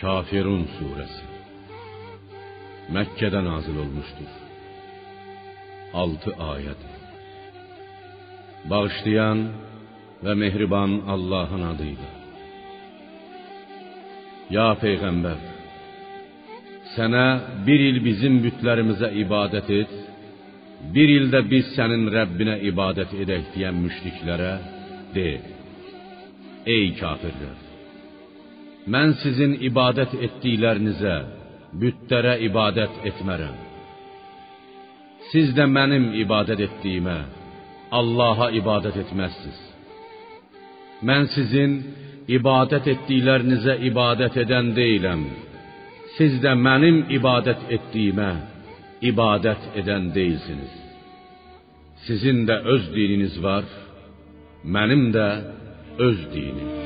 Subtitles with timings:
[0.00, 1.24] Kafirun suresi
[2.94, 4.30] Mekke'de nazil olmuştur.
[5.94, 6.82] 6 ayet.
[8.70, 9.48] Bağışlayan
[10.24, 12.10] ve mehriban Allah'ın adıyla.
[14.50, 15.40] Ya Peygamber,
[16.96, 17.26] sənə
[17.66, 19.94] bir il bizim bütlərimizə ibadət et,
[20.94, 24.52] bir ildə biz sənin Rəbbinə ibadət edək deyən müşriklərə
[25.14, 25.30] de,
[26.74, 27.65] ey kafirlər,
[28.94, 31.14] mən sizin ibadət etdiklərinizə,
[31.80, 33.56] bütlərə ibadət etmərəm.
[35.32, 37.18] Siz də mənim ibadət etdiyimə,
[37.98, 39.58] Allaha ibadət etməzsiniz.
[41.06, 41.74] Mən sizin
[42.38, 45.26] ibadət etdiklərinizə ibadət edən deyiləm.
[46.16, 48.30] Siz də mənim ibadət etdiyimə
[49.10, 50.74] ibadət edən deyilsiniz.
[52.06, 53.66] Sizin də öz dininiz var,
[54.64, 55.28] mənim də
[56.08, 56.85] öz dinim.